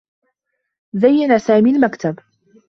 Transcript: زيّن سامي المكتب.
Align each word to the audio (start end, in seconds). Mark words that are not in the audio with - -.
زيّن 0.93 1.39
سامي 1.39 1.69
المكتب. 1.75 2.19